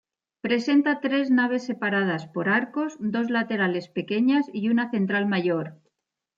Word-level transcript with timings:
Presenta 0.45 0.99
tres 0.99 1.29
naves 1.29 1.63
separadas 1.65 2.25
por 2.25 2.49
arcos, 2.49 2.95
dos 2.99 3.29
laterales 3.29 3.87
pequeñas 3.87 4.47
y 4.51 4.69
una 4.69 4.89
central 4.89 5.27
mayor. 5.27 5.79